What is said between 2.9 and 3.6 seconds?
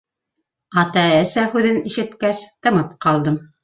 ҡалдым.